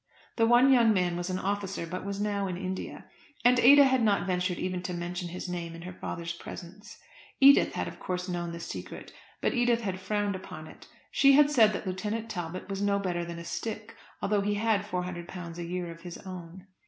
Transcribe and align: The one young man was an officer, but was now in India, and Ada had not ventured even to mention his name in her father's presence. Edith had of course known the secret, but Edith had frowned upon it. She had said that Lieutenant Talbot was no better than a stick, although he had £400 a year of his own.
The 0.37 0.47
one 0.47 0.73
young 0.73 0.93
man 0.95 1.15
was 1.15 1.29
an 1.29 1.37
officer, 1.37 1.85
but 1.85 2.03
was 2.03 2.19
now 2.19 2.47
in 2.47 2.57
India, 2.57 3.05
and 3.45 3.59
Ada 3.59 3.83
had 3.85 4.01
not 4.01 4.25
ventured 4.25 4.57
even 4.57 4.81
to 4.81 4.95
mention 4.95 5.27
his 5.29 5.47
name 5.47 5.75
in 5.75 5.83
her 5.83 5.93
father's 5.93 6.33
presence. 6.33 6.97
Edith 7.39 7.73
had 7.73 7.87
of 7.87 7.99
course 7.99 8.27
known 8.27 8.51
the 8.51 8.59
secret, 8.59 9.13
but 9.41 9.53
Edith 9.53 9.81
had 9.81 9.99
frowned 9.99 10.35
upon 10.35 10.65
it. 10.65 10.87
She 11.11 11.33
had 11.33 11.51
said 11.51 11.71
that 11.73 11.85
Lieutenant 11.85 12.31
Talbot 12.31 12.67
was 12.67 12.81
no 12.81 12.97
better 12.97 13.23
than 13.23 13.37
a 13.37 13.45
stick, 13.45 13.95
although 14.23 14.41
he 14.41 14.55
had 14.55 14.81
£400 14.81 15.59
a 15.59 15.63
year 15.65 15.91
of 15.91 16.01
his 16.01 16.17
own. 16.17 16.65